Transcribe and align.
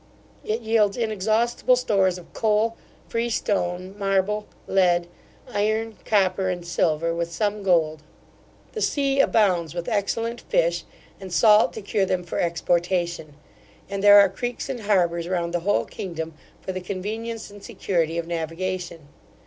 It 0.43 0.61
yields 0.61 0.97
inexhaustible 0.97 1.75
stores 1.75 2.17
of 2.17 2.33
coal, 2.33 2.75
free 3.07 3.29
stone, 3.29 3.95
marble, 3.99 4.47
lead, 4.65 5.07
iron, 5.47 5.95
copper, 6.05 6.49
and 6.49 6.65
silver, 6.65 7.13
with 7.13 7.31
some 7.31 7.61
gold. 7.61 8.01
The 8.71 8.81
sea 8.81 9.19
abounds 9.19 9.75
with 9.75 9.87
excellent 9.87 10.41
fish, 10.41 10.85
and 11.19 11.31
salt 11.31 11.73
to 11.73 11.83
cure 11.83 12.07
them 12.07 12.23
for 12.23 12.39
exportation; 12.39 13.35
and 13.91 14.03
there 14.03 14.19
are 14.19 14.27
creeks 14.27 14.69
and 14.69 14.79
harbours 14.79 15.27
round 15.27 15.53
the 15.53 15.59
whole 15.59 15.85
kingdom, 15.85 16.33
for 16.61 16.71
the 16.71 16.81
convenience 16.81 17.51
and 17.51 17.63
security 17.63 18.17
of 18.17 18.25
navigation. 18.25 19.07